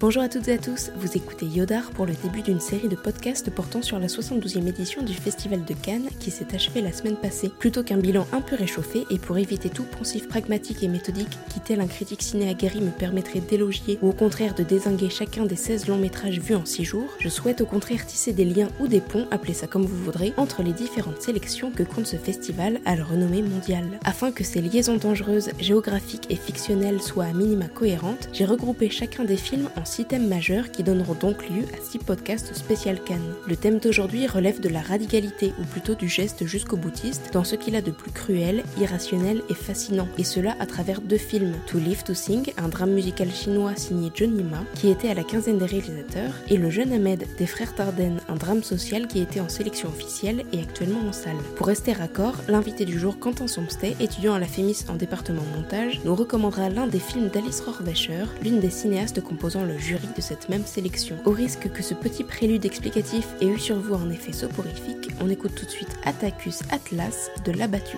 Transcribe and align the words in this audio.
Bonjour 0.00 0.22
à 0.22 0.28
toutes 0.28 0.46
et 0.46 0.52
à 0.52 0.58
tous, 0.58 0.92
vous 0.94 1.16
écoutez 1.16 1.44
Yodar 1.44 1.90
pour 1.90 2.06
le 2.06 2.12
début 2.14 2.42
d'une 2.42 2.60
série 2.60 2.86
de 2.86 2.94
podcasts 2.94 3.50
portant 3.50 3.82
sur 3.82 3.98
la 3.98 4.06
72e 4.06 4.68
édition 4.68 5.02
du 5.02 5.12
Festival 5.12 5.64
de 5.64 5.74
Cannes 5.74 6.08
qui 6.20 6.30
s'est 6.30 6.54
achevé 6.54 6.80
la 6.80 6.92
semaine 6.92 7.16
passée. 7.16 7.50
Plutôt 7.58 7.82
qu'un 7.82 7.96
bilan 7.96 8.24
un 8.30 8.40
peu 8.40 8.54
réchauffé 8.54 9.06
et 9.10 9.18
pour 9.18 9.38
éviter 9.38 9.70
tout 9.70 9.82
poncif 9.82 10.28
pragmatique 10.28 10.84
et 10.84 10.88
méthodique 10.88 11.36
qui 11.52 11.58
tel 11.58 11.80
un 11.80 11.88
critique 11.88 12.22
ciné 12.22 12.48
aguerri 12.48 12.80
me 12.80 12.92
permettrait 12.92 13.40
d'élogier 13.40 13.98
ou 14.00 14.10
au 14.10 14.12
contraire 14.12 14.54
de 14.54 14.62
désinguer 14.62 15.10
chacun 15.10 15.46
des 15.46 15.56
16 15.56 15.88
longs 15.88 15.98
métrages 15.98 16.38
vus 16.38 16.54
en 16.54 16.64
6 16.64 16.84
jours, 16.84 17.10
je 17.18 17.28
souhaite 17.28 17.60
au 17.60 17.66
contraire 17.66 18.06
tisser 18.06 18.32
des 18.32 18.44
liens 18.44 18.68
ou 18.78 18.86
des 18.86 19.00
ponts, 19.00 19.26
appelez 19.32 19.52
ça 19.52 19.66
comme 19.66 19.84
vous 19.84 20.04
voudrez, 20.04 20.32
entre 20.36 20.62
les 20.62 20.72
différentes 20.72 21.22
sélections 21.22 21.72
que 21.72 21.82
compte 21.82 22.06
ce 22.06 22.18
festival 22.18 22.78
à 22.84 22.94
la 22.94 23.02
renommée 23.02 23.42
mondiale. 23.42 23.98
Afin 24.04 24.30
que 24.30 24.44
ces 24.44 24.60
liaisons 24.60 24.98
dangereuses, 24.98 25.50
géographiques 25.58 26.30
et 26.30 26.36
fictionnelles 26.36 27.02
soient 27.02 27.24
à 27.24 27.32
minima 27.32 27.66
cohérentes, 27.66 28.28
j'ai 28.32 28.44
regroupé 28.44 28.90
chacun 28.90 29.24
des 29.24 29.36
films 29.36 29.68
en 29.74 29.87
six 29.88 30.04
thèmes 30.04 30.28
majeurs 30.28 30.70
qui 30.70 30.82
donneront 30.82 31.14
donc 31.14 31.48
lieu 31.48 31.64
à 31.74 31.82
six 31.82 31.98
podcasts 31.98 32.54
spécial 32.54 33.02
Cannes. 33.02 33.34
Le 33.46 33.56
thème 33.56 33.78
d'aujourd'hui 33.78 34.26
relève 34.26 34.60
de 34.60 34.68
la 34.68 34.82
radicalité, 34.82 35.52
ou 35.58 35.64
plutôt 35.64 35.94
du 35.94 36.08
geste 36.08 36.46
jusqu'au 36.46 36.76
boutiste, 36.76 37.30
dans 37.32 37.42
ce 37.42 37.56
qu'il 37.56 37.74
a 37.74 37.80
de 37.80 37.90
plus 37.90 38.12
cruel, 38.12 38.62
irrationnel 38.78 39.42
et 39.48 39.54
fascinant, 39.54 40.06
et 40.18 40.24
cela 40.24 40.54
à 40.60 40.66
travers 40.66 41.00
deux 41.00 41.16
films, 41.16 41.54
To 41.66 41.78
Live 41.78 42.04
to 42.04 42.14
Sing, 42.14 42.52
un 42.58 42.68
drame 42.68 42.92
musical 42.92 43.30
chinois 43.30 43.74
signé 43.76 44.12
Johnny 44.14 44.42
Ma, 44.42 44.62
qui 44.74 44.90
était 44.90 45.08
à 45.08 45.14
la 45.14 45.24
quinzaine 45.24 45.58
des 45.58 45.64
réalisateurs, 45.64 46.34
et 46.48 46.58
Le 46.58 46.68
jeune 46.68 46.92
Ahmed 46.92 47.24
des 47.38 47.46
frères 47.46 47.74
Tarden, 47.74 48.20
un 48.28 48.36
drame 48.36 48.62
social 48.62 49.06
qui 49.06 49.20
était 49.20 49.40
en 49.40 49.48
sélection 49.48 49.88
officielle 49.88 50.44
et 50.52 50.60
actuellement 50.60 51.08
en 51.08 51.12
salle. 51.12 51.36
Pour 51.56 51.66
rester 51.66 51.94
raccord, 51.94 52.36
l'invité 52.46 52.84
du 52.84 52.98
jour 52.98 53.18
Quentin 53.18 53.46
Somstey, 53.46 53.96
étudiant 54.00 54.34
à 54.34 54.38
la 54.38 54.46
FEMIS 54.46 54.84
en 54.88 54.96
département 54.96 55.42
montage, 55.56 56.00
nous 56.04 56.14
recommandera 56.14 56.68
l'un 56.68 56.86
des 56.86 57.00
films 57.00 57.28
d'Alice 57.28 57.62
Rohrwacher, 57.62 58.26
l'une 58.42 58.60
des 58.60 58.70
cinéastes 58.70 59.22
composant 59.22 59.64
le 59.64 59.77
jury 59.78 60.08
de 60.16 60.20
cette 60.20 60.48
même 60.48 60.64
sélection. 60.64 61.16
Au 61.24 61.30
risque 61.30 61.70
que 61.72 61.82
ce 61.82 61.94
petit 61.94 62.24
prélude 62.24 62.64
explicatif 62.64 63.26
ait 63.40 63.46
eu 63.46 63.58
sur 63.58 63.76
vous 63.76 63.94
un 63.94 64.10
effet 64.10 64.32
soporifique, 64.32 65.10
on 65.20 65.30
écoute 65.30 65.54
tout 65.54 65.66
de 65.66 65.70
suite 65.70 65.96
Atacus 66.04 66.62
Atlas 66.70 67.30
de 67.44 67.52
l'abattu. 67.52 67.96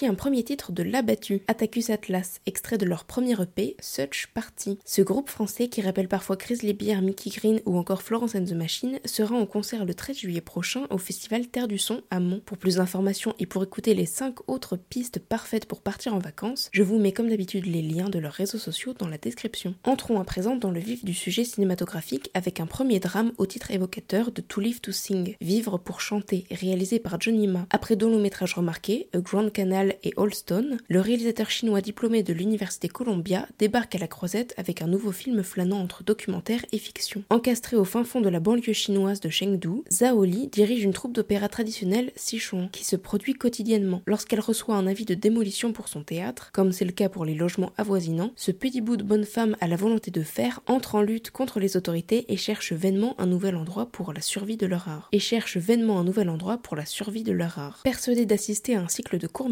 Un 0.00 0.14
premier 0.14 0.42
titre 0.42 0.72
de 0.72 0.82
L'Abattu, 0.82 1.42
Atticus 1.46 1.88
Atlas, 1.88 2.40
extrait 2.46 2.76
de 2.76 2.84
leur 2.84 3.04
premier 3.04 3.40
EP, 3.40 3.76
Such 3.80 4.26
Party. 4.34 4.80
Ce 4.84 5.00
groupe 5.00 5.28
français 5.28 5.68
qui 5.68 5.80
rappelle 5.80 6.08
parfois 6.08 6.36
Chris 6.36 6.58
Beer, 6.72 7.00
Mickey 7.02 7.30
Green 7.30 7.60
ou 7.66 7.78
encore 7.78 8.02
Florence 8.02 8.34
and 8.34 8.46
the 8.46 8.52
Machine 8.52 8.98
sera 9.04 9.36
en 9.36 9.46
concert 9.46 9.84
le 9.84 9.94
13 9.94 10.16
juillet 10.18 10.40
prochain 10.40 10.86
au 10.90 10.98
festival 10.98 11.46
Terre 11.46 11.68
du 11.68 11.78
Son 11.78 12.00
à 12.10 12.18
Mont. 12.18 12.42
Pour 12.44 12.58
plus 12.58 12.76
d'informations 12.76 13.36
et 13.38 13.46
pour 13.46 13.62
écouter 13.62 13.94
les 13.94 14.06
5 14.06 14.48
autres 14.48 14.76
pistes 14.76 15.20
parfaites 15.20 15.66
pour 15.66 15.82
partir 15.82 16.14
en 16.16 16.18
vacances, 16.18 16.68
je 16.72 16.82
vous 16.82 16.98
mets 16.98 17.12
comme 17.12 17.28
d'habitude 17.28 17.66
les 17.66 17.82
liens 17.82 18.08
de 18.08 18.18
leurs 18.18 18.32
réseaux 18.32 18.58
sociaux 18.58 18.94
dans 18.98 19.08
la 19.08 19.18
description. 19.18 19.76
Entrons 19.84 20.20
à 20.20 20.24
présent 20.24 20.56
dans 20.56 20.72
le 20.72 20.80
vif 20.80 21.04
du 21.04 21.14
sujet 21.14 21.44
cinématographique 21.44 22.30
avec 22.34 22.58
un 22.58 22.66
premier 22.66 22.98
drame 22.98 23.30
au 23.38 23.46
titre 23.46 23.70
évocateur 23.70 24.32
de 24.32 24.40
To 24.40 24.60
Live 24.60 24.80
to 24.80 24.90
Sing, 24.90 25.36
Vivre 25.40 25.78
pour 25.78 26.00
chanter, 26.00 26.44
réalisé 26.50 26.98
par 26.98 27.20
Johnny 27.20 27.46
Ma. 27.46 27.66
Après 27.70 27.94
deux 27.94 28.08
longs 28.08 28.20
métrages 28.20 28.54
remarqués, 28.54 29.08
A 29.14 29.18
Grand 29.18 29.48
Canal 29.52 29.81
et 30.02 30.12
Holston, 30.16 30.78
le 30.88 31.00
réalisateur 31.00 31.50
chinois 31.50 31.80
diplômé 31.80 32.22
de 32.22 32.32
l'université 32.32 32.88
Columbia 32.88 33.46
débarque 33.58 33.94
à 33.94 33.98
la 33.98 34.06
croisette 34.06 34.54
avec 34.56 34.82
un 34.82 34.86
nouveau 34.86 35.12
film 35.12 35.42
flânant 35.42 35.80
entre 35.80 36.04
documentaire 36.04 36.64
et 36.72 36.78
fiction. 36.78 37.24
Encastré 37.30 37.76
au 37.76 37.84
fin 37.84 38.04
fond 38.04 38.20
de 38.20 38.28
la 38.28 38.40
banlieue 38.40 38.72
chinoise 38.72 39.20
de 39.20 39.28
Chengdu, 39.28 39.82
Zhao 39.90 40.24
Li 40.24 40.48
dirige 40.48 40.84
une 40.84 40.92
troupe 40.92 41.12
d'opéra 41.12 41.48
traditionnelle 41.48 42.12
Sichuan 42.16 42.68
qui 42.70 42.84
se 42.84 42.96
produit 42.96 43.34
quotidiennement. 43.34 44.02
Lorsqu'elle 44.06 44.40
reçoit 44.40 44.76
un 44.76 44.86
avis 44.86 45.04
de 45.04 45.14
démolition 45.14 45.72
pour 45.72 45.88
son 45.88 46.02
théâtre, 46.02 46.50
comme 46.52 46.72
c'est 46.72 46.84
le 46.84 46.92
cas 46.92 47.08
pour 47.08 47.24
les 47.24 47.34
logements 47.34 47.72
avoisinants, 47.76 48.32
ce 48.36 48.50
petit 48.50 48.80
bout 48.80 48.96
de 48.96 49.04
bonne 49.04 49.24
femme 49.24 49.56
à 49.60 49.66
la 49.66 49.76
volonté 49.76 50.10
de 50.10 50.22
faire 50.22 50.60
entre 50.66 50.94
en 50.94 51.02
lutte 51.02 51.30
contre 51.30 51.60
les 51.60 51.76
autorités 51.76 52.32
et 52.32 52.36
cherche 52.36 52.72
vainement 52.72 53.14
un 53.18 53.26
nouvel 53.26 53.56
endroit 53.56 53.86
pour 53.86 54.12
la 54.12 54.20
survie 54.20 54.56
de 54.56 54.66
leur 54.66 54.88
art. 54.88 55.08
Et 55.12 55.18
cherche 55.18 55.56
vainement 55.56 55.98
un 55.98 56.04
nouvel 56.04 56.28
endroit 56.28 56.58
pour 56.58 56.76
la 56.76 56.86
survie 56.86 57.22
de 57.22 57.32
leur 57.32 57.58
art. 57.58 57.80
Persuadé 57.84 58.26
d'assister 58.26 58.76
à 58.76 58.80
un 58.80 58.88
cycle 58.88 59.18
de 59.18 59.26
courts 59.26 59.48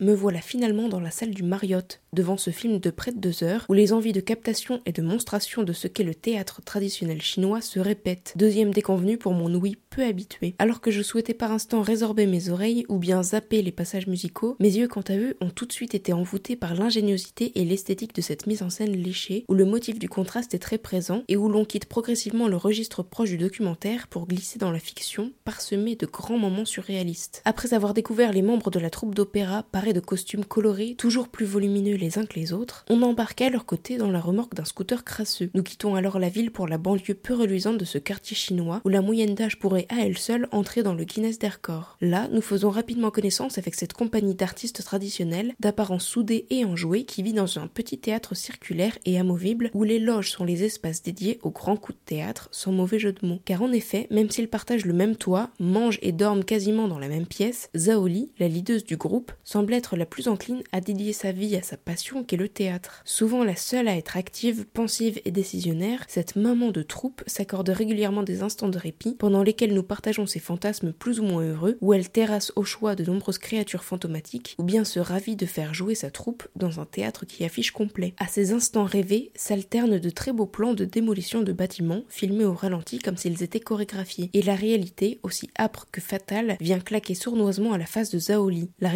me 0.00 0.14
voilà 0.14 0.40
finalement 0.40 0.88
dans 0.88 1.00
la 1.00 1.10
salle 1.10 1.30
du 1.30 1.42
Marriott, 1.42 2.00
devant 2.12 2.36
ce 2.36 2.50
film 2.50 2.78
de 2.78 2.90
près 2.90 3.12
de 3.12 3.18
deux 3.18 3.42
heures, 3.42 3.64
où 3.68 3.74
les 3.74 3.92
envies 3.92 4.12
de 4.12 4.20
captation 4.20 4.80
et 4.86 4.92
de 4.92 5.02
monstration 5.02 5.62
de 5.62 5.72
ce 5.72 5.88
qu'est 5.88 6.04
le 6.04 6.14
théâtre 6.14 6.62
traditionnel 6.62 7.20
chinois 7.20 7.60
se 7.60 7.80
répètent. 7.80 8.34
Deuxième 8.36 8.72
déconvenu 8.72 9.18
pour 9.18 9.32
mon 9.32 9.52
ouïe 9.54 9.76
peu 9.90 10.04
habitué. 10.04 10.54
Alors 10.58 10.80
que 10.80 10.90
je 10.90 11.02
souhaitais 11.02 11.34
par 11.34 11.52
instant 11.52 11.82
résorber 11.82 12.26
mes 12.26 12.50
oreilles 12.50 12.84
ou 12.88 12.98
bien 12.98 13.22
zapper 13.22 13.62
les 13.62 13.72
passages 13.72 14.06
musicaux, 14.06 14.56
mes 14.60 14.76
yeux 14.76 14.88
quant 14.88 15.02
à 15.08 15.16
eux 15.16 15.36
ont 15.40 15.50
tout 15.50 15.66
de 15.66 15.72
suite 15.72 15.94
été 15.94 16.12
envoûtés 16.12 16.56
par 16.56 16.74
l'ingéniosité 16.74 17.52
et 17.56 17.64
l'esthétique 17.64 18.14
de 18.14 18.20
cette 18.20 18.46
mise 18.46 18.62
en 18.62 18.70
scène 18.70 18.92
léchée, 18.92 19.44
où 19.48 19.54
le 19.54 19.64
motif 19.64 19.98
du 19.98 20.08
contraste 20.08 20.54
est 20.54 20.58
très 20.58 20.78
présent 20.78 21.24
et 21.28 21.36
où 21.36 21.48
l'on 21.48 21.64
quitte 21.64 21.86
progressivement 21.86 22.48
le 22.48 22.56
registre 22.56 23.02
proche 23.02 23.30
du 23.30 23.38
documentaire 23.38 24.08
pour 24.08 24.26
glisser 24.26 24.58
dans 24.58 24.70
la 24.70 24.78
fiction, 24.78 25.32
parsemé 25.44 25.96
de 25.96 26.06
grands 26.06 26.38
moments 26.38 26.64
surréalistes. 26.64 27.42
Après 27.44 27.74
avoir 27.74 27.94
découvert 27.94 28.32
les 28.32 28.42
membres 28.42 28.70
de 28.70 28.78
la 28.78 28.90
troupe 28.90 29.14
d'opéra 29.14 29.37
parés 29.70 29.92
de 29.92 30.00
costumes 30.00 30.44
colorés, 30.44 30.94
toujours 30.96 31.28
plus 31.28 31.46
volumineux 31.46 31.96
les 31.96 32.18
uns 32.18 32.26
que 32.26 32.38
les 32.38 32.52
autres, 32.52 32.84
on 32.88 33.02
embarquait 33.02 33.46
à 33.46 33.50
leur 33.50 33.66
côté 33.66 33.96
dans 33.96 34.10
la 34.10 34.20
remorque 34.20 34.54
d'un 34.54 34.64
scooter 34.64 35.04
crasseux. 35.04 35.50
Nous 35.54 35.62
quittons 35.62 35.94
alors 35.94 36.18
la 36.18 36.28
ville 36.28 36.50
pour 36.50 36.66
la 36.66 36.78
banlieue 36.78 37.14
peu 37.14 37.34
reluisante 37.34 37.78
de 37.78 37.84
ce 37.84 37.98
quartier 37.98 38.36
chinois 38.36 38.80
où 38.84 38.88
la 38.88 39.02
moyenne 39.02 39.34
d'âge 39.34 39.58
pourrait 39.58 39.86
à 39.88 40.04
elle 40.04 40.18
seule 40.18 40.48
entrer 40.52 40.82
dans 40.82 40.94
le 40.94 41.04
Guinness 41.04 41.38
des 41.38 41.48
records. 41.48 41.96
Là, 42.00 42.28
nous 42.32 42.40
faisons 42.40 42.70
rapidement 42.70 43.10
connaissance 43.10 43.58
avec 43.58 43.74
cette 43.74 43.92
compagnie 43.92 44.34
d'artistes 44.34 44.82
traditionnels, 44.82 45.54
d'apparence 45.60 46.04
soudée 46.04 46.46
et 46.50 46.64
enjouée 46.64 47.04
qui 47.04 47.22
vit 47.22 47.32
dans 47.32 47.58
un 47.58 47.66
petit 47.66 47.98
théâtre 47.98 48.34
circulaire 48.34 48.98
et 49.04 49.18
amovible 49.18 49.70
où 49.74 49.84
les 49.84 49.98
loges 49.98 50.30
sont 50.30 50.44
les 50.44 50.64
espaces 50.64 51.02
dédiés 51.02 51.38
aux 51.42 51.50
grands 51.50 51.76
coups 51.76 51.98
de 51.98 52.04
théâtre, 52.04 52.48
sans 52.52 52.72
mauvais 52.72 52.98
jeu 52.98 53.12
de 53.12 53.26
mots. 53.26 53.40
Car 53.44 53.62
en 53.62 53.72
effet, 53.72 54.06
même 54.10 54.30
s'ils 54.30 54.48
partagent 54.48 54.84
le 54.84 54.92
même 54.92 55.16
toit, 55.16 55.50
mangent 55.58 55.98
et 56.02 56.12
dorment 56.12 56.44
quasiment 56.44 56.88
dans 56.88 56.98
la 56.98 57.08
même 57.08 57.26
pièce, 57.26 57.70
Zaoli, 57.76 58.30
la 58.38 58.48
leaduse 58.48 58.84
du 58.84 58.96
groupe, 58.96 59.27
semble 59.44 59.74
être 59.74 59.96
la 59.96 60.06
plus 60.06 60.28
encline 60.28 60.62
à 60.72 60.80
dédier 60.80 61.12
sa 61.12 61.32
vie 61.32 61.56
à 61.56 61.62
sa 61.62 61.76
passion 61.76 62.24
qu'est 62.24 62.36
le 62.36 62.48
théâtre. 62.48 63.02
Souvent 63.04 63.44
la 63.44 63.56
seule 63.56 63.88
à 63.88 63.96
être 63.96 64.16
active, 64.16 64.66
pensive 64.66 65.20
et 65.24 65.30
décisionnaire, 65.30 66.04
cette 66.08 66.36
maman 66.36 66.70
de 66.70 66.82
troupe 66.82 67.22
s'accorde 67.26 67.68
régulièrement 67.68 68.22
des 68.22 68.42
instants 68.42 68.68
de 68.68 68.78
répit 68.78 69.16
pendant 69.18 69.42
lesquels 69.42 69.74
nous 69.74 69.82
partageons 69.82 70.26
ses 70.26 70.40
fantasmes 70.40 70.92
plus 70.92 71.20
ou 71.20 71.24
moins 71.24 71.42
heureux, 71.42 71.78
où 71.80 71.92
elle 71.92 72.08
terrasse 72.08 72.52
au 72.56 72.64
choix 72.64 72.94
de 72.94 73.04
nombreuses 73.04 73.38
créatures 73.38 73.84
fantomatiques, 73.84 74.54
ou 74.58 74.62
bien 74.62 74.84
se 74.84 75.00
ravit 75.00 75.36
de 75.36 75.46
faire 75.46 75.74
jouer 75.74 75.94
sa 75.94 76.10
troupe 76.10 76.46
dans 76.56 76.80
un 76.80 76.84
théâtre 76.84 77.26
qui 77.26 77.44
affiche 77.44 77.70
complet. 77.70 78.14
À 78.18 78.26
ces 78.26 78.52
instants 78.52 78.84
rêvés 78.84 79.30
s'alternent 79.34 79.98
de 79.98 80.10
très 80.10 80.32
beaux 80.32 80.46
plans 80.46 80.74
de 80.74 80.84
démolition 80.84 81.42
de 81.42 81.52
bâtiments, 81.52 82.04
filmés 82.08 82.44
au 82.44 82.54
ralenti 82.54 82.98
comme 82.98 83.16
s'ils 83.16 83.42
étaient 83.42 83.60
chorégraphiés, 83.60 84.30
et 84.32 84.42
la 84.42 84.54
réalité, 84.54 85.18
aussi 85.22 85.50
âpre 85.58 85.86
que 85.92 86.00
fatale, 86.00 86.56
vient 86.60 86.80
claquer 86.80 87.14
sournoisement 87.14 87.72
à 87.72 87.78
la 87.78 87.86
face 87.86 88.10
de 88.10 88.18
Zaoli. 88.18 88.70
La 88.80 88.88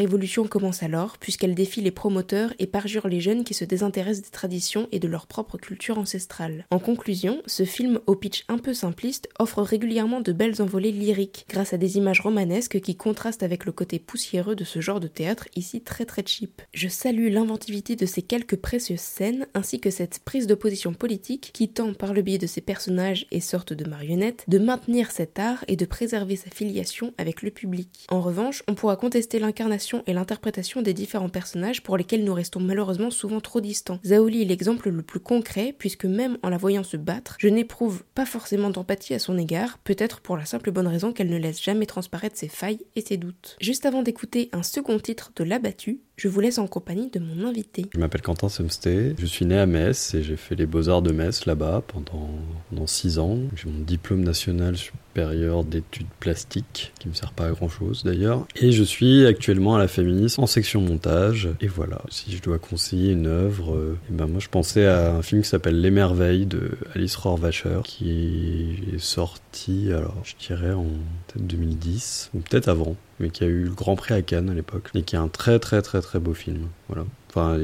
commence 0.48 0.82
alors, 0.82 1.18
puisqu'elle 1.18 1.54
défie 1.54 1.80
les 1.80 1.90
promoteurs 1.90 2.52
et 2.58 2.66
parjure 2.66 3.08
les 3.08 3.20
jeunes 3.20 3.44
qui 3.44 3.54
se 3.54 3.64
désintéressent 3.64 4.24
des 4.24 4.30
traditions 4.30 4.88
et 4.92 4.98
de 4.98 5.08
leur 5.08 5.26
propre 5.26 5.58
culture 5.58 5.98
ancestrale. 5.98 6.66
En 6.70 6.78
conclusion, 6.78 7.42
ce 7.46 7.64
film 7.64 8.00
au 8.06 8.14
pitch 8.14 8.44
un 8.48 8.58
peu 8.58 8.74
simpliste 8.74 9.28
offre 9.38 9.62
régulièrement 9.62 10.20
de 10.20 10.32
belles 10.32 10.62
envolées 10.62 10.92
lyriques, 10.92 11.46
grâce 11.48 11.72
à 11.72 11.78
des 11.78 11.96
images 11.96 12.20
romanesques 12.20 12.80
qui 12.80 12.96
contrastent 12.96 13.42
avec 13.42 13.64
le 13.64 13.72
côté 13.72 13.98
poussiéreux 13.98 14.54
de 14.54 14.64
ce 14.64 14.80
genre 14.80 15.00
de 15.00 15.08
théâtre 15.08 15.48
ici 15.56 15.80
très 15.80 16.04
très 16.04 16.24
cheap. 16.24 16.62
Je 16.72 16.88
salue 16.88 17.32
l'inventivité 17.32 17.96
de 17.96 18.06
ces 18.06 18.22
quelques 18.22 18.56
précieuses 18.56 19.00
scènes, 19.00 19.46
ainsi 19.54 19.80
que 19.80 19.90
cette 19.90 20.20
prise 20.20 20.46
de 20.46 20.54
position 20.54 20.94
politique 20.94 21.50
qui 21.52 21.68
tend 21.68 21.94
par 21.94 22.12
le 22.12 22.22
biais 22.22 22.38
de 22.38 22.46
ses 22.46 22.60
personnages 22.60 23.26
et 23.30 23.40
sortes 23.40 23.72
de 23.72 23.88
marionnettes 23.88 24.44
de 24.48 24.58
maintenir 24.58 25.10
cet 25.10 25.38
art 25.38 25.64
et 25.68 25.76
de 25.76 25.84
préserver 25.84 26.36
sa 26.36 26.50
filiation 26.50 27.12
avec 27.18 27.42
le 27.42 27.50
public. 27.50 28.06
En 28.08 28.20
revanche, 28.20 28.62
on 28.68 28.74
pourra 28.74 28.96
contester 28.96 29.38
l'incarnation 29.38 30.02
et 30.06 30.11
l'interprétation 30.12 30.82
des 30.82 30.94
différents 30.94 31.28
personnages 31.28 31.82
pour 31.82 31.96
lesquels 31.96 32.24
nous 32.24 32.34
restons 32.34 32.60
malheureusement 32.60 33.10
souvent 33.10 33.40
trop 33.40 33.60
distants. 33.60 34.00
Zaoli 34.04 34.42
est 34.42 34.46
l'exemple 34.46 34.90
le 34.90 35.02
plus 35.02 35.20
concret 35.20 35.74
puisque 35.78 36.04
même 36.04 36.38
en 36.42 36.48
la 36.48 36.58
voyant 36.58 36.84
se 36.84 36.96
battre, 36.96 37.36
je 37.38 37.48
n'éprouve 37.48 38.04
pas 38.14 38.26
forcément 38.26 38.70
d'empathie 38.70 39.14
à 39.14 39.18
son 39.18 39.38
égard, 39.38 39.78
peut-être 39.78 40.20
pour 40.20 40.36
la 40.36 40.44
simple 40.44 40.70
bonne 40.70 40.86
raison 40.86 41.12
qu'elle 41.12 41.30
ne 41.30 41.36
laisse 41.36 41.62
jamais 41.62 41.86
transparaître 41.86 42.36
ses 42.36 42.48
failles 42.48 42.80
et 42.96 43.00
ses 43.00 43.16
doutes. 43.16 43.56
Juste 43.60 43.86
avant 43.86 44.02
d'écouter 44.02 44.48
un 44.52 44.62
second 44.62 44.98
titre 44.98 45.32
de 45.36 45.44
L'Abattu, 45.44 46.00
je 46.22 46.28
vous 46.28 46.38
laisse 46.38 46.58
en 46.58 46.68
compagnie 46.68 47.10
de 47.10 47.18
mon 47.18 47.48
invité. 47.48 47.86
Je 47.92 47.98
m'appelle 47.98 48.22
Quentin 48.22 48.48
Semsté, 48.48 49.16
je 49.18 49.26
suis 49.26 49.44
né 49.44 49.58
à 49.58 49.66
Metz 49.66 50.14
et 50.14 50.22
j'ai 50.22 50.36
fait 50.36 50.54
les 50.54 50.66
beaux-arts 50.66 51.02
de 51.02 51.10
Metz 51.10 51.46
là-bas 51.46 51.82
pendant, 51.88 52.30
pendant 52.70 52.86
six 52.86 53.18
ans. 53.18 53.38
J'ai 53.56 53.68
mon 53.68 53.80
diplôme 53.80 54.22
national 54.22 54.76
supérieur 54.76 55.64
d'études 55.64 56.06
plastiques, 56.20 56.92
qui 57.00 57.08
me 57.08 57.14
sert 57.14 57.32
pas 57.32 57.46
à 57.46 57.50
grand 57.50 57.68
chose 57.68 58.04
d'ailleurs. 58.04 58.46
Et 58.54 58.70
je 58.70 58.84
suis 58.84 59.26
actuellement 59.26 59.74
à 59.74 59.80
la 59.80 59.88
Féministe 59.88 60.38
en 60.38 60.46
section 60.46 60.80
montage. 60.80 61.48
Et 61.60 61.66
voilà, 61.66 62.00
si 62.08 62.30
je 62.30 62.40
dois 62.40 62.60
conseiller 62.60 63.10
une 63.10 63.26
œuvre, 63.26 63.74
euh, 63.74 63.98
eh 64.08 64.12
ben 64.12 64.26
moi 64.28 64.38
je 64.38 64.48
pensais 64.48 64.86
à 64.86 65.16
un 65.16 65.22
film 65.22 65.42
qui 65.42 65.48
s'appelle 65.48 65.80
Les 65.80 65.90
Merveilles 65.90 66.46
de 66.46 66.78
Alice 66.94 67.16
Rohrwacher, 67.16 67.80
qui 67.82 68.76
est 68.94 68.98
sorti, 68.98 69.41
alors 69.90 70.16
je 70.24 70.34
dirais 70.46 70.72
en 70.72 70.84
peut-être 70.84 71.46
2010, 71.46 72.30
ou 72.34 72.40
peut-être 72.40 72.68
avant 72.68 72.96
mais 73.22 73.30
qui 73.30 73.44
a 73.44 73.46
eu 73.46 73.64
le 73.64 73.70
Grand 73.70 73.96
Prix 73.96 74.14
à 74.14 74.22
Cannes 74.22 74.50
à 74.50 74.54
l'époque, 74.54 74.90
et 74.94 75.02
qui 75.02 75.14
est 75.14 75.18
un 75.18 75.28
très 75.28 75.58
très 75.58 75.80
très 75.80 76.00
très 76.00 76.18
beau 76.18 76.34
film. 76.34 76.68
Voilà. 76.88 77.04
Enfin, 77.28 77.58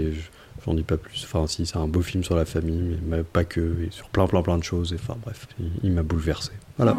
j'en 0.65 0.75
dis 0.75 0.85
pas 0.85 0.97
plus. 0.97 1.25
Enfin, 1.25 1.47
si, 1.47 1.67
c'est 1.67 1.77
un 1.77 1.89
beau 1.89 2.01
film 2.01 2.25
sur 2.25 2.37
la 2.37 2.45
famille, 2.45 2.99
mais 3.05 3.23
pas 3.23 3.45
que, 3.45 3.61
et 3.83 3.91
sur 3.91 4.09
plein 4.09 4.27
plein 4.27 4.43
plein 4.43 4.57
de 4.57 4.65
choses. 4.65 4.93
Et 4.93 4.97
enfin, 4.97 5.17
bref, 5.23 5.49
il 5.83 5.93
m'a 5.93 6.03
bouleversé. 6.03 6.53
Voilà. 6.77 6.97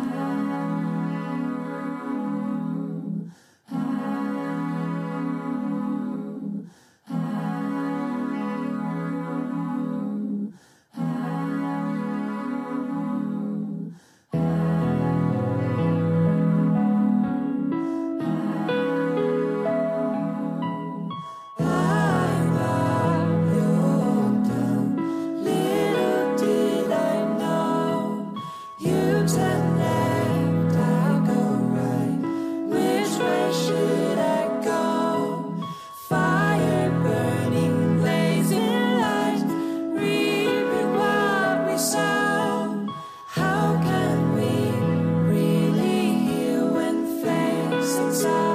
side. 48.20 48.49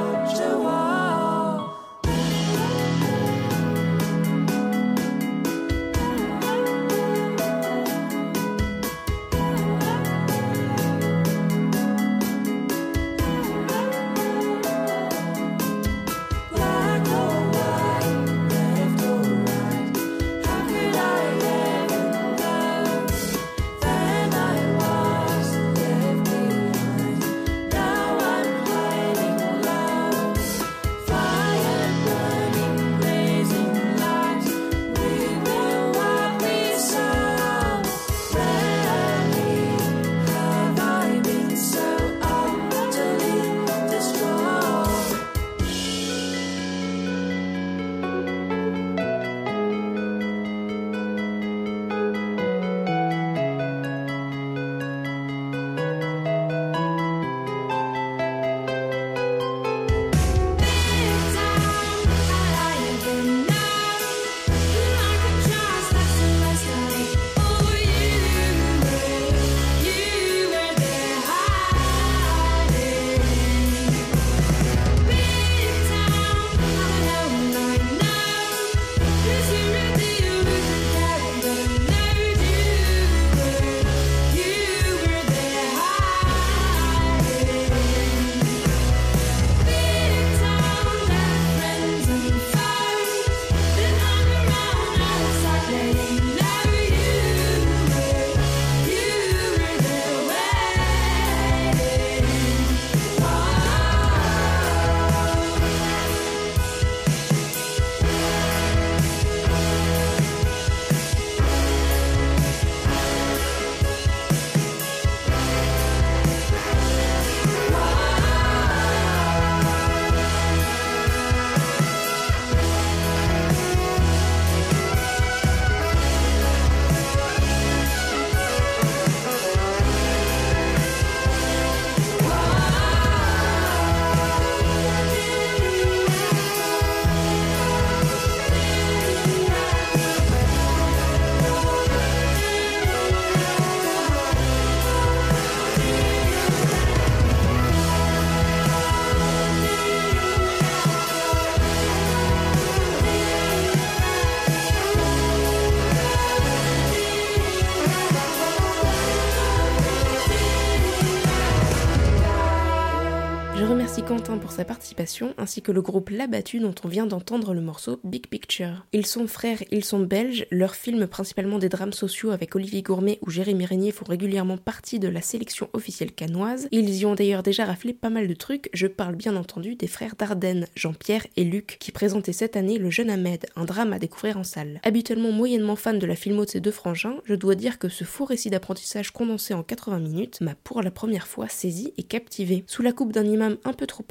Pour 164.40 164.50
sa 164.50 164.64
participation, 164.64 165.32
ainsi 165.38 165.62
que 165.62 165.70
le 165.70 165.80
groupe 165.80 166.10
L'Abattu 166.10 166.58
dont 166.58 166.74
on 166.82 166.88
vient 166.88 167.06
d'entendre 167.06 167.54
le 167.54 167.60
morceau 167.60 168.00
Big 168.04 168.26
Picture. 168.26 168.84
Ils 168.92 169.06
sont 169.06 169.26
frères, 169.26 169.62
ils 169.70 169.84
sont 169.84 170.00
belges, 170.00 170.46
leurs 170.50 170.74
films 170.74 171.06
principalement 171.06 171.58
des 171.58 171.68
drames 171.68 171.92
sociaux 171.92 172.30
avec 172.30 172.54
Olivier 172.56 172.82
Gourmet 172.82 173.18
ou 173.22 173.30
Jérémy 173.30 173.64
Régnier 173.64 173.92
font 173.92 174.04
régulièrement 174.04 174.58
partie 174.58 174.98
de 174.98 175.08
la 175.08 175.20
sélection 175.20 175.68
officielle 175.72 176.12
canoise. 176.12 176.68
Ils 176.72 176.94
y 176.94 177.06
ont 177.06 177.14
d'ailleurs 177.14 177.42
déjà 177.42 177.64
raflé 177.64 177.92
pas 177.92 178.10
mal 178.10 178.26
de 178.26 178.34
trucs, 178.34 178.70
je 178.72 178.86
parle 178.86 179.14
bien 179.14 179.36
entendu 179.36 179.76
des 179.76 179.86
frères 179.86 180.16
Dardenne, 180.16 180.66
Jean-Pierre 180.74 181.26
et 181.36 181.44
Luc, 181.44 181.76
qui 181.78 181.92
présentaient 181.92 182.32
cette 182.32 182.56
année 182.56 182.78
Le 182.78 182.90
Jeune 182.90 183.10
Ahmed, 183.10 183.46
un 183.56 183.64
drame 183.64 183.92
à 183.92 183.98
découvrir 183.98 184.36
en 184.36 184.44
salle. 184.44 184.80
Habituellement 184.82 185.32
moyennement 185.32 185.76
fan 185.76 185.98
de 185.98 186.06
la 186.06 186.16
filmo 186.16 186.44
de 186.44 186.50
ces 186.50 186.60
deux 186.60 186.72
frangins, 186.72 187.16
je 187.24 187.34
dois 187.34 187.54
dire 187.54 187.78
que 187.78 187.88
ce 187.88 188.04
faux 188.04 188.24
récit 188.24 188.50
d'apprentissage 188.50 189.10
condensé 189.10 189.54
en 189.54 189.62
80 189.62 190.00
minutes 190.00 190.40
m'a 190.40 190.54
pour 190.54 190.82
la 190.82 190.90
première 190.90 191.26
fois 191.26 191.48
saisi 191.48 191.92
et 191.96 192.02
captivé. 192.02 192.64
Sous 192.66 192.82
la 192.82 192.92
coupe 192.92 193.12
d'un 193.12 193.24
imam 193.24 193.56
un 193.64 193.72
peu 193.72 193.86
trop 193.86 194.02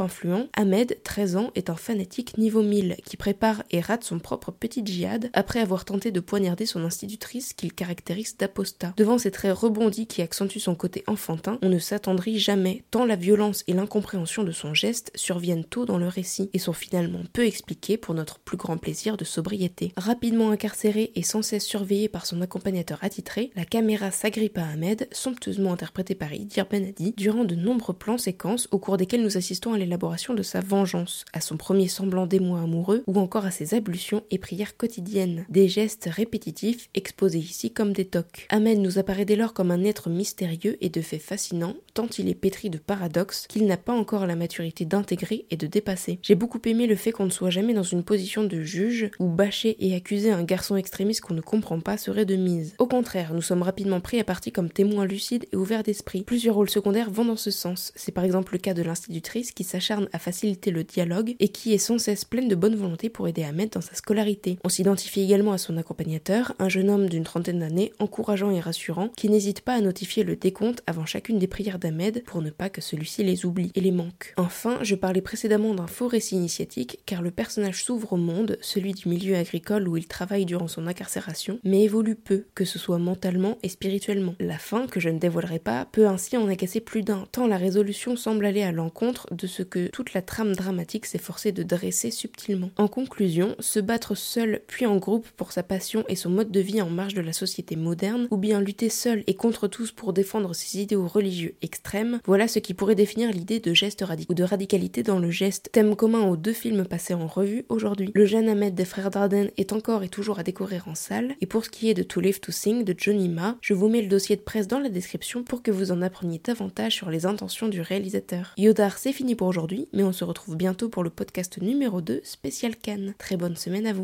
Ahmed, 0.55 0.97
13 1.03 1.35
ans, 1.35 1.51
est 1.55 1.69
un 1.69 1.75
fanatique 1.75 2.37
niveau 2.37 2.61
1000 2.61 2.97
qui 3.03 3.17
prépare 3.17 3.63
et 3.71 3.81
rate 3.81 4.03
son 4.03 4.19
propre 4.19 4.51
petit 4.51 4.85
djihad 4.85 5.29
après 5.33 5.59
avoir 5.59 5.85
tenté 5.85 6.11
de 6.11 6.19
poignarder 6.19 6.65
son 6.65 6.83
institutrice 6.83 7.53
qu'il 7.53 7.73
caractérise 7.73 8.37
d'apostat. 8.37 8.93
Devant 8.97 9.17
ces 9.17 9.31
traits 9.31 9.57
rebondis 9.57 10.07
qui 10.07 10.21
accentuent 10.21 10.59
son 10.59 10.75
côté 10.75 11.03
enfantin, 11.07 11.57
on 11.61 11.69
ne 11.69 11.79
s'attendrit 11.79 12.39
jamais, 12.39 12.83
tant 12.91 13.05
la 13.05 13.15
violence 13.15 13.63
et 13.67 13.73
l'incompréhension 13.73 14.43
de 14.43 14.51
son 14.51 14.73
geste 14.73 15.11
surviennent 15.15 15.65
tôt 15.65 15.85
dans 15.85 15.97
le 15.97 16.07
récit 16.07 16.49
et 16.53 16.59
sont 16.59 16.73
finalement 16.73 17.23
peu 17.33 17.45
expliqués 17.45 17.97
pour 17.97 18.13
notre 18.13 18.39
plus 18.39 18.57
grand 18.57 18.77
plaisir 18.77 19.17
de 19.17 19.25
sobriété. 19.25 19.93
Rapidement 19.97 20.51
incarcéré 20.51 21.11
et 21.15 21.23
sans 21.23 21.41
cesse 21.41 21.65
surveillé 21.65 22.07
par 22.07 22.25
son 22.25 22.41
accompagnateur 22.41 22.99
attitré, 23.01 23.51
la 23.55 23.65
caméra 23.65 24.11
s'agrippe 24.11 24.57
à 24.57 24.67
Ahmed, 24.67 25.07
somptueusement 25.11 25.73
interprété 25.73 26.15
par 26.15 26.33
Idir 26.33 26.67
Benadi, 26.69 27.13
durant 27.17 27.45
de 27.45 27.55
nombreux 27.55 27.93
plans 27.93 28.17
séquences 28.17 28.67
au 28.71 28.79
cours 28.79 28.97
desquels 28.97 29.23
nous 29.23 29.37
assistons 29.37 29.73
à 29.73 29.77
l'élaboration 29.77 30.02
de 30.03 30.43
sa 30.43 30.59
vengeance, 30.59 31.23
à 31.31 31.39
son 31.39 31.55
premier 31.55 31.87
semblant 31.87 32.27
d'émoi 32.27 32.59
amoureux 32.59 33.03
ou 33.07 33.19
encore 33.19 33.45
à 33.45 33.51
ses 33.51 33.73
ablutions 33.73 34.23
et 34.31 34.37
prières 34.37 34.75
quotidiennes. 34.75 35.45
Des 35.47 35.69
gestes 35.69 36.09
répétitifs 36.11 36.89
exposés 36.93 37.39
ici 37.39 37.71
comme 37.71 37.93
des 37.93 38.03
tocs. 38.03 38.45
Ahmed 38.49 38.79
nous 38.79 38.99
apparaît 38.99 39.23
dès 39.23 39.37
lors 39.37 39.53
comme 39.53 39.71
un 39.71 39.83
être 39.85 40.09
mystérieux 40.09 40.77
et 40.81 40.89
de 40.89 41.01
fait 41.01 41.19
fascinant, 41.19 41.75
tant 41.93 42.07
il 42.19 42.27
est 42.27 42.35
pétri 42.35 42.69
de 42.69 42.77
paradoxes 42.77 43.47
qu'il 43.47 43.65
n'a 43.65 43.77
pas 43.77 43.93
encore 43.93 44.27
la 44.27 44.35
maturité 44.35 44.83
d'intégrer 44.83 45.45
et 45.51 45.55
de 45.55 45.67
dépasser. 45.67 46.19
J'ai 46.21 46.35
beaucoup 46.35 46.61
aimé 46.65 46.85
le 46.85 46.97
fait 46.97 47.13
qu'on 47.13 47.25
ne 47.25 47.31
soit 47.31 47.49
jamais 47.49 47.73
dans 47.73 47.83
une 47.83 48.03
position 48.03 48.43
de 48.43 48.61
juge 48.61 49.09
où 49.19 49.29
bâcher 49.29 49.77
et 49.79 49.95
accuser 49.95 50.31
un 50.31 50.43
garçon 50.43 50.75
extrémiste 50.75 51.21
qu'on 51.21 51.33
ne 51.33 51.41
comprend 51.41 51.79
pas 51.79 51.97
serait 51.97 52.25
de 52.25 52.35
mise. 52.35 52.75
Au 52.77 52.87
contraire, 52.87 53.33
nous 53.33 53.41
sommes 53.41 53.61
rapidement 53.61 54.01
pris 54.01 54.19
à 54.19 54.25
partie 54.25 54.51
comme 54.51 54.69
témoins 54.69 55.05
lucides 55.05 55.45
et 55.53 55.55
ouverts 55.55 55.83
d'esprit. 55.83 56.23
Plusieurs 56.23 56.55
rôles 56.55 56.69
secondaires 56.69 57.09
vont 57.09 57.25
dans 57.25 57.37
ce 57.37 57.51
sens. 57.51 57.93
C'est 57.95 58.11
par 58.11 58.25
exemple 58.25 58.53
le 58.53 58.59
cas 58.59 58.73
de 58.73 58.83
l'institutrice 58.83 59.53
qui 59.53 59.63
s'acharne 59.63 59.92
à 60.11 60.19
faciliter 60.19 60.71
le 60.71 60.83
dialogue 60.83 61.35
et 61.39 61.49
qui 61.49 61.73
est 61.73 61.77
sans 61.77 61.97
cesse 61.97 62.25
pleine 62.25 62.47
de 62.47 62.55
bonne 62.55 62.75
volonté 62.75 63.09
pour 63.09 63.27
aider 63.27 63.43
Ahmed 63.43 63.71
dans 63.71 63.81
sa 63.81 63.95
scolarité. 63.95 64.57
On 64.63 64.69
s'identifie 64.69 65.21
également 65.21 65.53
à 65.53 65.57
son 65.57 65.77
accompagnateur, 65.77 66.53
un 66.59 66.69
jeune 66.69 66.89
homme 66.89 67.09
d'une 67.09 67.23
trentaine 67.23 67.59
d'années, 67.59 67.93
encourageant 67.99 68.51
et 68.51 68.59
rassurant, 68.59 69.09
qui 69.15 69.29
n'hésite 69.29 69.61
pas 69.61 69.73
à 69.73 69.81
notifier 69.81 70.23
le 70.23 70.35
décompte 70.35 70.83
avant 70.87 71.05
chacune 71.05 71.39
des 71.39 71.47
prières 71.47 71.79
d'Ahmed 71.79 72.23
pour 72.25 72.41
ne 72.41 72.49
pas 72.49 72.69
que 72.69 72.81
celui-ci 72.81 73.23
les 73.23 73.45
oublie 73.45 73.71
et 73.75 73.81
les 73.81 73.91
manque. 73.91 74.33
Enfin, 74.37 74.79
je 74.81 74.95
parlais 74.95 75.21
précédemment 75.21 75.73
d'un 75.73 75.87
faux 75.87 76.07
récit 76.07 76.35
initiatique 76.35 76.99
car 77.05 77.21
le 77.21 77.31
personnage 77.31 77.83
s'ouvre 77.83 78.13
au 78.13 78.17
monde, 78.17 78.57
celui 78.61 78.93
du 78.93 79.09
milieu 79.09 79.35
agricole 79.35 79.87
où 79.87 79.97
il 79.97 80.07
travaille 80.07 80.45
durant 80.45 80.67
son 80.67 80.87
incarcération, 80.87 81.59
mais 81.63 81.83
évolue 81.83 82.15
peu, 82.15 82.45
que 82.55 82.65
ce 82.65 82.79
soit 82.79 82.99
mentalement 82.99 83.57
et 83.63 83.69
spirituellement. 83.69 84.35
La 84.39 84.57
fin, 84.57 84.87
que 84.87 84.99
je 84.99 85.09
ne 85.09 85.19
dévoilerai 85.19 85.59
pas, 85.59 85.85
peut 85.91 86.07
ainsi 86.07 86.37
en 86.37 86.47
agacer 86.47 86.79
plus 86.79 87.03
d'un, 87.03 87.25
tant 87.31 87.47
la 87.47 87.57
résolution 87.57 88.15
semble 88.15 88.45
aller 88.45 88.63
à 88.63 88.71
l'encontre 88.71 89.27
de 89.33 89.47
ce 89.47 89.63
que 89.73 89.87
toute 89.87 90.13
la 90.13 90.21
trame 90.21 90.55
dramatique 90.55 91.07
s'est 91.07 91.17
forcée 91.17 91.51
de 91.51 91.63
dresser 91.63 92.11
subtilement. 92.11 92.69
En 92.77 92.87
conclusion, 92.87 93.55
se 93.59 93.79
battre 93.79 94.13
seul 94.13 94.61
puis 94.67 94.85
en 94.85 94.97
groupe 94.97 95.27
pour 95.35 95.51
sa 95.51 95.63
passion 95.63 96.05
et 96.07 96.15
son 96.15 96.29
mode 96.29 96.51
de 96.51 96.59
vie 96.59 96.79
en 96.79 96.91
marge 96.91 97.15
de 97.15 97.21
la 97.21 97.33
société 97.33 97.75
moderne, 97.75 98.27
ou 98.29 98.37
bien 98.37 98.61
lutter 98.61 98.89
seul 98.89 99.23
et 99.25 99.33
contre 99.33 99.67
tous 99.67 99.91
pour 99.91 100.13
défendre 100.13 100.53
ses 100.53 100.79
idéaux 100.79 101.07
religieux 101.07 101.55
extrêmes, 101.63 102.19
voilà 102.27 102.47
ce 102.47 102.59
qui 102.59 102.75
pourrait 102.75 102.93
définir 102.93 103.31
l'idée 103.31 103.59
de 103.59 103.73
geste 103.73 104.01
radical 104.01 104.31
ou 104.31 104.35
de 104.35 104.43
radicalité 104.43 105.01
dans 105.01 105.17
le 105.17 105.31
geste, 105.31 105.69
thème 105.71 105.95
commun 105.95 106.27
aux 106.27 106.37
deux 106.37 106.53
films 106.53 106.85
passés 106.85 107.15
en 107.15 107.25
revue 107.25 107.65
aujourd'hui. 107.69 108.11
Le 108.13 108.27
jeune 108.27 108.49
Ahmed 108.49 108.75
des 108.75 108.85
frères 108.85 109.09
Dardenne 109.09 109.49
est 109.57 109.73
encore 109.73 110.03
et 110.03 110.09
toujours 110.09 110.37
à 110.37 110.43
découvrir 110.43 110.87
en 110.87 110.93
salle, 110.93 111.33
et 111.41 111.47
pour 111.47 111.65
ce 111.65 111.71
qui 111.71 111.89
est 111.89 111.95
de 111.95 112.03
To 112.03 112.21
Live 112.21 112.41
to 112.41 112.51
Sing 112.51 112.83
de 112.83 112.93
Johnny 112.95 113.27
Ma, 113.27 113.57
je 113.61 113.73
vous 113.73 113.89
mets 113.89 114.03
le 114.03 114.07
dossier 114.07 114.35
de 114.35 114.41
presse 114.41 114.67
dans 114.67 114.79
la 114.79 114.89
description 114.89 115.43
pour 115.43 115.63
que 115.63 115.71
vous 115.71 115.91
en 115.91 116.03
appreniez 116.03 116.39
davantage 116.43 116.93
sur 116.93 117.09
les 117.09 117.25
intentions 117.25 117.69
du 117.69 117.81
réalisateur. 117.81 118.53
Yodar, 118.59 118.99
c'est 118.99 119.13
fini 119.13 119.33
pour 119.33 119.51
mais 119.93 120.03
on 120.03 120.11
se 120.11 120.23
retrouve 120.23 120.55
bientôt 120.55 120.89
pour 120.89 121.03
le 121.03 121.09
podcast 121.09 121.61
numéro 121.61 122.01
2 122.01 122.21
spécial 122.23 122.75
Cannes. 122.75 123.13
Très 123.17 123.37
bonne 123.37 123.55
semaine 123.55 123.87
à 123.87 123.93
vous. 123.93 124.01